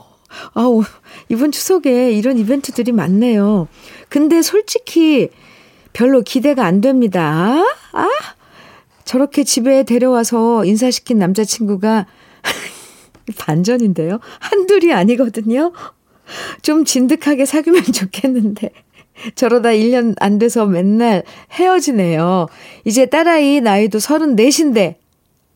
아우, 0.54 0.84
이번 1.28 1.52
추석에 1.52 2.12
이런 2.12 2.38
이벤트들이 2.38 2.92
많네요. 2.92 3.68
근데 4.08 4.40
솔직히 4.40 5.28
별로 5.92 6.22
기대가 6.22 6.64
안 6.64 6.80
됩니다. 6.80 7.62
아, 7.92 8.08
저렇게 9.04 9.44
집에 9.44 9.82
데려와서 9.82 10.64
인사시킨 10.64 11.18
남자친구가 11.18 12.06
반전인데요. 13.38 14.18
한둘이 14.40 14.94
아니거든요. 14.94 15.72
좀 16.62 16.86
진득하게 16.86 17.44
사귀면 17.44 17.84
좋겠는데. 17.84 18.70
저러다 19.34 19.70
1년 19.70 20.14
안 20.20 20.38
돼서 20.38 20.66
맨날 20.66 21.22
헤어지네요. 21.52 22.46
이제 22.84 23.06
딸아이 23.06 23.60
나이도 23.60 23.98
34인데, 23.98 24.94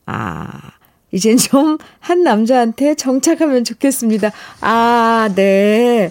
아, 0.07 0.49
이젠 1.13 1.37
좀 1.37 1.79
한 2.01 2.23
남자한테 2.23 2.95
정착하면 2.95 3.65
좋겠습니다. 3.65 4.31
아, 4.61 5.29
네. 5.35 6.11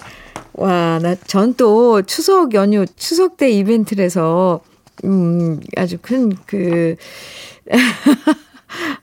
와, 0.53 0.99
나, 1.01 1.15
전 1.27 1.53
또 1.57 2.01
추석 2.01 2.53
연휴, 2.53 2.85
추석 2.97 3.37
때 3.37 3.49
이벤트에서 3.49 4.61
음, 5.05 5.59
아주 5.77 5.97
큰, 6.01 6.33
그, 6.45 6.95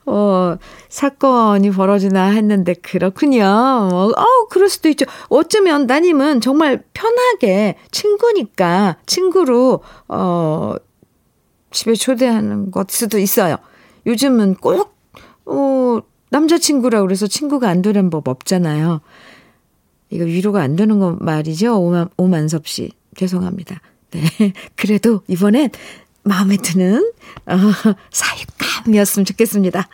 어, 0.06 0.56
사건이 0.88 1.70
벌어지나 1.70 2.26
했는데, 2.30 2.74
그렇군요. 2.74 3.44
어, 3.44 4.10
어, 4.16 4.46
그럴 4.50 4.68
수도 4.68 4.88
있죠. 4.88 5.06
어쩌면 5.28 5.86
따님은 5.86 6.40
정말 6.40 6.82
편하게 6.92 7.76
친구니까, 7.90 8.96
친구로, 9.06 9.80
어, 10.08 10.74
집에 11.70 11.94
초대하는 11.94 12.70
것 12.70 12.90
수도 12.90 13.18
있어요. 13.18 13.56
요즘은 14.06 14.56
꼭, 14.56 14.94
어, 15.46 16.00
남자친구라 16.30 17.02
그래서 17.02 17.26
친구가 17.26 17.68
안 17.68 17.82
되는 17.82 18.10
법 18.10 18.28
없잖아요. 18.28 19.00
이거 20.10 20.24
위로가 20.24 20.60
안 20.60 20.76
되는 20.76 20.98
거 20.98 21.16
말이죠. 21.20 21.78
오만, 21.80 22.08
오만섭 22.16 22.66
씨. 22.66 22.92
죄송합니다. 23.16 23.80
네. 24.10 24.20
그래도 24.76 25.20
이번엔 25.28 25.70
마음에 26.24 26.56
드는, 26.56 27.12
어, 27.46 27.56
사육감이었으면 28.10 29.24
좋겠습니다. 29.24 29.88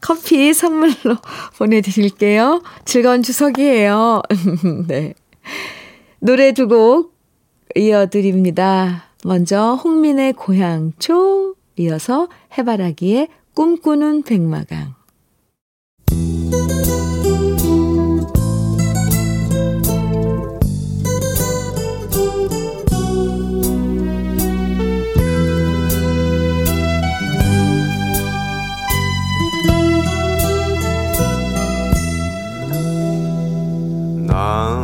커피 0.00 0.54
선물로 0.54 1.16
보내드릴게요. 1.58 2.62
즐거운 2.84 3.22
추석이에요. 3.22 4.22
네. 4.86 5.14
노래 6.20 6.52
두 6.52 6.66
곡 6.68 7.16
이어드립니다. 7.76 9.04
먼저 9.24 9.74
홍민의 9.74 10.32
고향초, 10.34 11.54
이어서 11.76 12.28
해바라기의 12.56 13.28
꿈꾸는 13.54 14.22
백마강. 14.22 14.94
남 34.38 34.77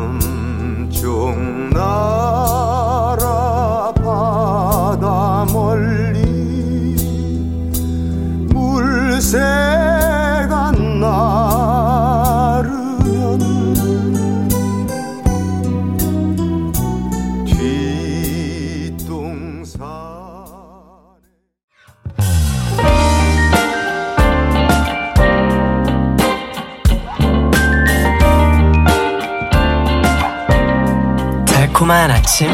달콤한 31.83 32.09
아침 32.09 32.47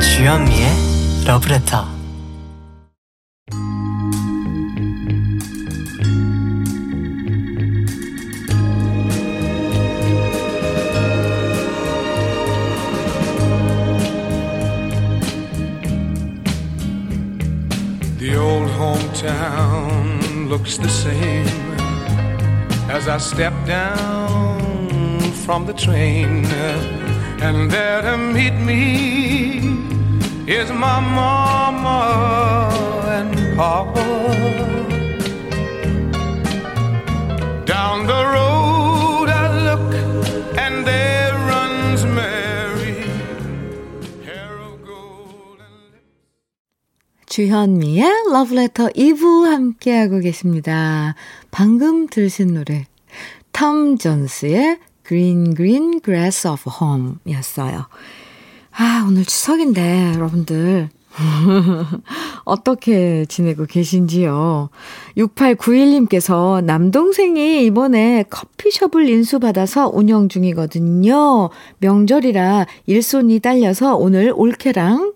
주현미의 0.00 0.70
러브레터 1.26 1.84
The 18.18 18.38
old 18.38 18.70
hometown 18.70 20.48
looks 20.48 20.78
the 20.78 20.88
same 20.88 21.44
as 22.88 23.06
I 23.06 23.18
step 23.18 23.52
down 23.66 25.20
from 25.44 25.66
the 25.66 25.74
train. 25.74 26.99
And 27.43 27.71
there 27.71 28.01
to 28.03 28.17
meet 28.17 28.53
me 28.53 29.57
is 30.47 30.69
my 30.69 30.99
mama 30.99 32.69
and 33.17 33.57
papa. 33.57 34.05
Down 37.65 38.05
the 38.05 38.23
road 38.35 39.29
I 39.29 39.47
look 39.65 39.93
and 40.55 40.85
there 40.85 41.33
runs 41.49 42.05
Mary, 42.05 43.09
hair 44.23 44.61
of 44.61 44.85
gold 44.85 45.59
and 45.65 45.97
주현미의 47.25 48.05
러브레터 48.31 48.89
2부 48.89 49.45
함께하고 49.49 50.19
계십니다. 50.19 51.15
방금 51.49 52.05
들으신 52.07 52.53
노래, 52.53 52.85
톰 53.51 53.97
존스의 53.97 54.77
Green 55.11 55.53
Green 55.53 55.99
Grass 56.01 56.47
of 56.47 56.63
Home 56.79 57.15
였어요. 57.29 57.87
아, 58.71 59.05
오늘 59.05 59.25
추석인데, 59.25 60.13
여러분들. 60.15 60.87
어떻게 62.45 63.25
지내고 63.25 63.65
계신지요? 63.65 64.69
6891님께서 65.17 66.63
남동생이 66.63 67.65
이번에 67.65 68.23
커피숍을 68.29 69.09
인수받아서 69.09 69.91
운영 69.93 70.29
중이거든요. 70.29 71.49
명절이라 71.79 72.67
일손이 72.85 73.41
딸려서 73.41 73.97
오늘 73.97 74.31
올케랑 74.33 75.11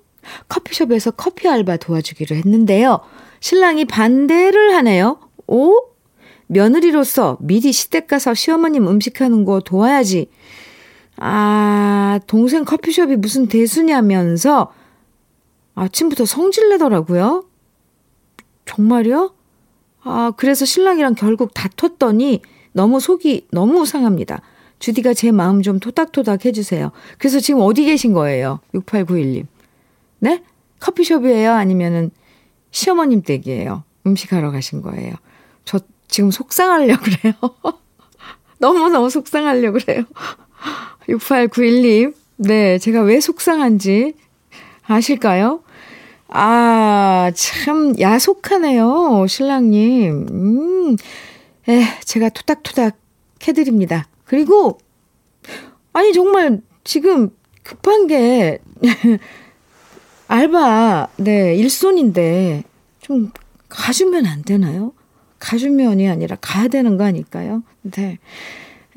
커피숍에서 0.49 1.11
커피 1.11 1.47
알바 1.47 1.77
도와주기로 1.77 2.35
했는데요. 2.35 2.99
신랑이 3.39 3.85
반대를 3.85 4.75
하네요. 4.75 5.19
오? 5.47 5.94
며느리로서 6.47 7.37
미리 7.41 7.71
시댁 7.71 8.07
가서 8.07 8.33
시어머님 8.33 8.87
음식하는 8.87 9.45
거 9.45 9.59
도와야지. 9.59 10.29
아, 11.17 12.19
동생 12.27 12.65
커피숍이 12.65 13.15
무슨 13.15 13.47
대수냐면서 13.47 14.73
아침부터 15.75 16.25
성질내더라고요. 16.25 17.45
정말요? 18.65 19.33
아, 20.03 20.31
그래서 20.37 20.65
신랑이랑 20.65 21.15
결국 21.15 21.53
다퉜더니 21.53 22.41
너무 22.73 22.99
속이 22.99 23.47
너무 23.51 23.85
상합니다. 23.85 24.41
주디가 24.79 25.13
제 25.13 25.31
마음 25.31 25.61
좀 25.61 25.79
토닥토닥 25.79 26.45
해주세요. 26.45 26.91
그래서 27.17 27.39
지금 27.39 27.61
어디 27.61 27.85
계신 27.85 28.13
거예요? 28.13 28.59
6891님. 28.73 29.47
네? 30.19 30.43
커피숍이에요? 30.79 31.51
아니면은 31.53 32.11
시어머님 32.71 33.21
댁이에요? 33.21 33.83
음식하러 34.05 34.51
가신 34.51 34.81
거예요? 34.81 35.15
저 35.63 35.79
지금 36.07 36.31
속상하려고 36.31 37.03
그래요. 37.03 37.33
너무너무 38.59 39.09
속상하려고 39.09 39.79
그래요. 39.79 40.03
6891님. 41.07 42.13
네, 42.37 42.77
제가 42.79 43.01
왜 43.01 43.19
속상한지 43.19 44.13
아실까요? 44.83 45.61
아, 46.27 47.31
참, 47.35 47.97
야속하네요, 47.99 49.25
신랑님. 49.27 50.27
음, 50.29 50.97
에, 51.69 51.83
제가 52.03 52.29
토닥토닥 52.29 52.97
해드립니다. 53.47 54.07
그리고, 54.25 54.79
아니, 55.93 56.13
정말, 56.13 56.61
지금 56.83 57.29
급한 57.63 58.07
게, 58.07 58.59
알바, 60.27 61.09
네, 61.17 61.55
일손인데, 61.55 62.63
좀 63.01 63.31
가주면 63.69 64.25
안 64.25 64.41
되나요? 64.43 64.93
가주면이 65.45 66.09
아니라 66.09 66.35
가야 66.41 66.67
되는 66.67 66.97
거 66.97 67.03
아닐까요? 67.03 67.61
네. 67.83 68.17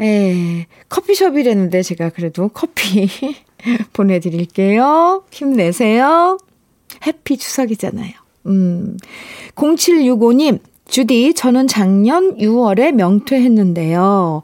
에, 0.01 0.67
커피숍이라는데 0.89 1.83
제가 1.83 2.09
그래도 2.09 2.49
커피 2.49 3.09
보내드릴게요. 3.93 5.25
힘내세요. 5.31 6.39
해피 7.07 7.37
추석이잖아요. 7.37 8.13
음. 8.47 8.97
0765님, 9.57 10.61
주디, 10.89 11.35
저는 11.35 11.67
작년 11.67 12.37
6월에 12.39 12.93
명퇴했는데요. 12.93 14.43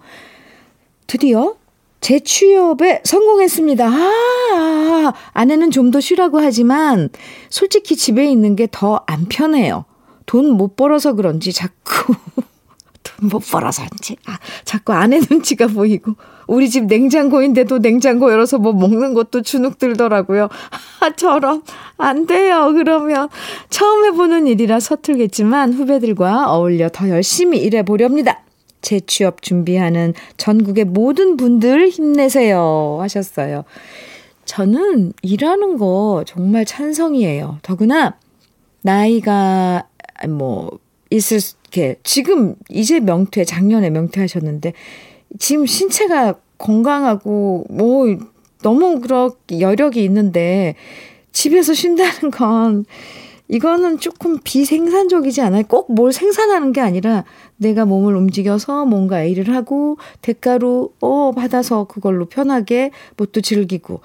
드디어 1.06 1.54
재취업에 2.02 3.00
성공했습니다. 3.04 3.86
아, 3.88 5.12
아내는 5.32 5.70
좀 5.70 5.90
더 5.90 6.00
쉬라고 6.00 6.38
하지만 6.40 7.08
솔직히 7.48 7.96
집에 7.96 8.30
있는 8.30 8.56
게 8.56 8.66
더 8.66 9.00
안 9.06 9.24
편해요. 9.26 9.86
돈 10.26 10.56
못 10.56 10.76
벌어서 10.76 11.12
그런지 11.14 11.52
자꾸 11.52 12.14
돈 13.02 13.28
못 13.30 13.38
벌어서인지 13.50 14.16
아, 14.26 14.38
자꾸 14.64 14.92
아내 14.92 15.20
눈치가 15.30 15.66
보이고 15.66 16.14
우리 16.46 16.68
집 16.68 16.84
냉장고인데도 16.87 17.78
냉장고 17.78 18.30
열어서 18.30 18.58
뭐 18.58 18.72
먹는 18.72 19.14
것도 19.14 19.42
주눅 19.42 19.78
들더라고요. 19.78 20.48
아, 21.00 21.10
저럼 21.10 21.62
안 21.96 22.26
돼요. 22.26 22.72
그러면 22.74 23.28
처음 23.70 24.04
해보는 24.06 24.46
일이라 24.46 24.80
서툴겠지만 24.80 25.72
후배들과 25.74 26.52
어울려 26.52 26.88
더 26.90 27.08
열심히 27.08 27.58
일해 27.58 27.82
보렵니다. 27.82 28.40
재취업 28.82 29.40
준비하는 29.42 30.12
전국의 30.37 30.84
모든 30.84 31.37
분들 31.37 31.88
힘내세요 31.88 32.98
하셨어요. 33.00 33.64
저는 34.44 35.14
일하는 35.22 35.78
거 35.78 36.24
정말 36.26 36.66
찬성이에요. 36.66 37.60
더구나 37.62 38.18
나이가 38.82 39.84
뭐 40.28 40.78
있을 41.10 41.40
수- 41.40 41.56
이렇게 41.72 41.96
지금 42.04 42.54
이제 42.70 43.00
명퇴 43.00 43.44
작년에 43.44 43.90
명퇴하셨는데 43.90 44.72
지금 45.38 45.66
신체가 45.66 46.34
건강하고 46.58 47.66
뭐 47.68 48.06
너무 48.62 49.00
그렇게 49.00 49.60
여력이 49.60 50.02
있는데 50.04 50.76
집에서 51.32 51.74
쉰다는 51.74 52.30
건 52.30 52.84
이거는 53.48 53.98
조금 53.98 54.38
비생산적이지 54.42 55.40
않아요? 55.42 55.64
꼭 55.64 55.90
뭘 55.90 56.12
생산하는 56.12 56.72
게 56.72 56.80
아니라 56.80 57.24
내가 57.56 57.84
몸을 57.84 58.14
움직여서 58.16 58.87
뭔가 58.87 59.22
일을 59.22 59.54
하고 59.54 59.98
대가로 60.22 60.94
어 61.00 61.32
받아서 61.32 61.84
그걸로 61.84 62.24
편하게 62.26 62.90
뭣도 63.16 63.40
즐기고 63.42 64.00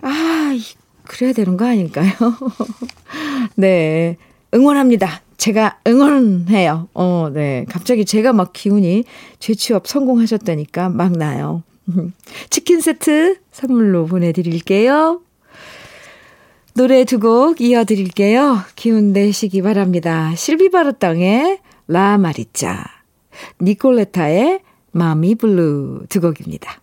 아 0.00 0.52
이- 0.56 0.62
그래야 1.02 1.32
되는 1.32 1.56
거 1.58 1.66
아닐까요? 1.66 2.10
네 3.56 4.16
응원합니다. 4.54 5.22
제가 5.44 5.78
응원해요. 5.86 6.88
어, 6.94 7.28
네. 7.30 7.66
갑자기 7.68 8.06
제가 8.06 8.32
막 8.32 8.54
기운이 8.54 9.04
재취업 9.40 9.86
성공하셨다니까 9.86 10.88
막 10.88 11.12
나요. 11.18 11.62
치킨 12.48 12.80
세트 12.80 13.40
선물로 13.52 14.06
보내드릴게요. 14.06 15.20
노래 16.72 17.04
두 17.04 17.18
곡 17.18 17.60
이어드릴게요. 17.60 18.60
기운 18.74 19.12
내시기 19.12 19.60
바랍니다. 19.60 20.34
실비바르 20.34 20.94
땅의 20.94 21.58
라 21.88 22.16
마리짜, 22.16 22.82
니콜레타의 23.60 24.60
마미 24.92 25.34
블루 25.34 26.06
두 26.08 26.22
곡입니다. 26.22 26.80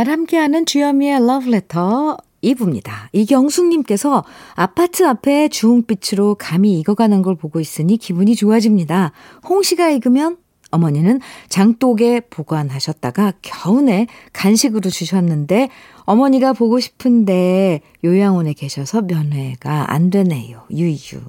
날 0.00 0.08
함께하는 0.08 0.64
주현미의 0.64 1.26
러브레터 1.26 2.16
2부입니다. 2.42 3.08
이경숙님께서 3.12 4.24
아파트 4.54 5.06
앞에 5.06 5.48
주홍빛으로 5.48 6.36
감이 6.36 6.80
익어가는 6.80 7.20
걸 7.20 7.34
보고 7.34 7.60
있으니 7.60 7.98
기분이 7.98 8.34
좋아집니다. 8.34 9.12
홍시가 9.46 9.90
익으면 9.90 10.38
어머니는 10.70 11.20
장독에 11.50 12.20
보관하셨다가 12.20 13.34
겨우내 13.42 14.06
간식으로 14.32 14.88
주셨는데 14.88 15.68
어머니가 16.04 16.54
보고 16.54 16.80
싶은데 16.80 17.82
요양원에 18.02 18.54
계셔서 18.54 19.02
면회가 19.02 19.92
안 19.92 20.08
되네요. 20.08 20.62
유유. 20.70 21.20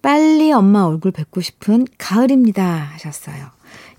빨리 0.00 0.50
엄마 0.50 0.84
얼굴 0.84 1.12
뵙고 1.12 1.42
싶은 1.42 1.86
가을입니다. 1.98 2.64
하셨어요. 2.64 3.48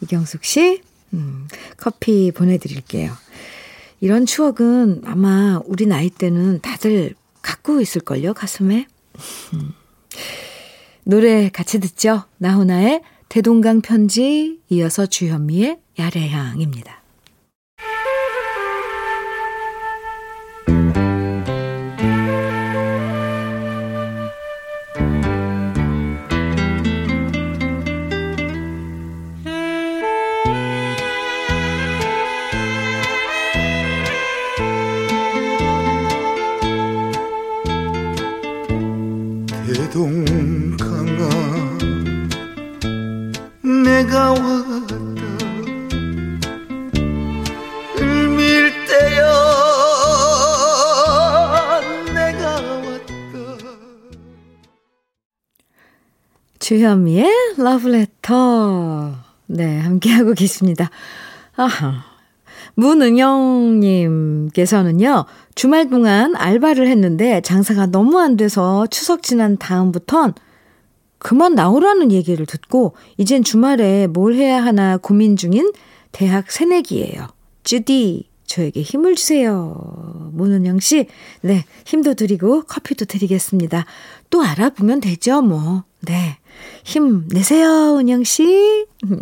이경숙 0.01 0.45
씨, 0.45 0.81
음, 1.13 1.47
커피 1.77 2.31
보내드릴게요. 2.31 3.11
이런 4.01 4.25
추억은 4.25 5.01
아마 5.05 5.61
우리 5.65 5.85
나이 5.85 6.09
때는 6.09 6.61
다들 6.61 7.15
갖고 7.41 7.81
있을걸요, 7.81 8.33
가슴에. 8.33 8.87
음. 9.53 9.73
노래 11.03 11.49
같이 11.49 11.79
듣죠? 11.79 12.23
나훈아의 12.37 13.01
대동강 13.29 13.81
편지, 13.81 14.59
이어서 14.69 15.05
주현미의 15.05 15.79
야래향입니다. 15.97 16.98
주현미의 56.69 57.25
러브레터. 57.57 59.15
네, 59.47 59.79
함께하고 59.79 60.35
계십니다. 60.35 60.91
아하. 61.55 62.03
문은영님께서는요, 62.75 65.25
주말 65.55 65.89
동안 65.89 66.35
알바를 66.35 66.87
했는데 66.87 67.41
장사가 67.41 67.87
너무 67.87 68.19
안 68.19 68.37
돼서 68.37 68.85
추석 68.85 69.23
지난 69.23 69.57
다음부턴 69.57 70.35
그만 71.17 71.55
나오라는 71.55 72.11
얘기를 72.11 72.45
듣고 72.45 72.95
이젠 73.17 73.43
주말에 73.43 74.05
뭘 74.05 74.35
해야 74.35 74.63
하나 74.63 74.97
고민 74.97 75.37
중인 75.37 75.73
대학 76.11 76.51
새내기예요. 76.51 77.29
주디, 77.63 78.29
저에게 78.45 78.83
힘을 78.83 79.15
주세요. 79.15 79.75
문은영 80.33 80.81
씨, 80.81 81.07
네, 81.41 81.65
힘도 81.87 82.13
드리고 82.13 82.61
커피도 82.67 83.05
드리겠습니다. 83.05 83.85
또 84.29 84.43
알아보면 84.43 84.99
되죠, 84.99 85.41
뭐. 85.41 85.88
네. 86.01 86.37
힘 86.83 87.27
내세요, 87.27 87.97
은영 87.97 88.23
씨. 88.23 88.85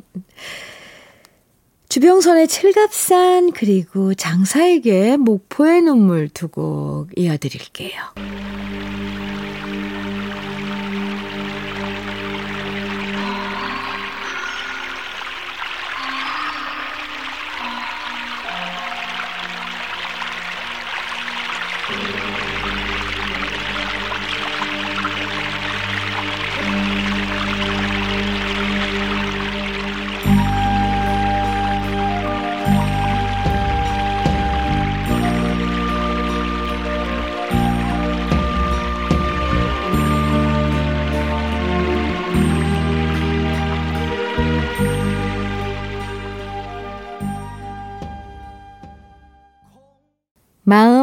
주병선의 1.89 2.47
칠갑산 2.49 3.51
그리고 3.53 4.13
장사에게 4.13 5.15
목포의 5.17 5.82
눈물 5.84 6.28
두 6.30 6.49
곡 6.49 7.07
이어드릴게요. 7.15 8.01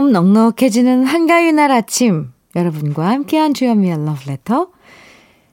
마음 0.05 0.13
넉넉해지는 0.13 1.05
한가위 1.05 1.53
날 1.53 1.71
아침 1.71 2.31
여러분과 2.55 3.09
함께한 3.09 3.55
주현미의 3.55 4.05
러브레터 4.05 4.69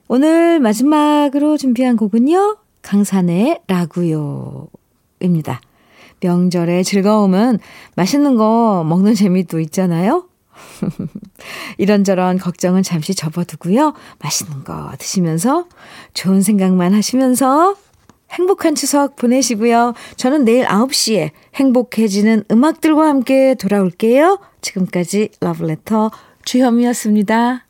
오늘 0.08 0.60
마지막으로 0.60 1.56
준비한 1.56 1.96
곡은요 1.96 2.58
강산의 2.82 3.60
라구요입니다. 3.66 5.60
명절의 6.20 6.84
즐거움은 6.84 7.60
맛있는 7.96 8.36
거 8.36 8.84
먹는 8.86 9.14
재미도 9.14 9.58
있잖아요. 9.60 10.28
이런저런 11.78 12.36
걱정은 12.36 12.82
잠시 12.82 13.14
접어두고요. 13.14 13.94
맛있는 14.18 14.64
거 14.64 14.92
드시면서 14.98 15.66
좋은 16.12 16.42
생각만 16.42 16.92
하시면서 16.92 17.76
행복한 18.32 18.74
추석 18.74 19.16
보내시고요. 19.16 19.94
저는 20.16 20.44
내일 20.44 20.64
9시에 20.66 21.30
행복해지는 21.54 22.44
음악들과 22.50 23.08
함께 23.08 23.54
돌아올게요. 23.54 24.38
지금까지 24.60 25.30
러브레터 25.40 26.10
주현미였습니다. 26.44 27.66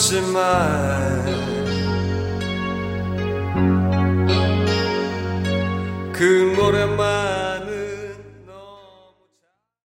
없었 0.00 0.14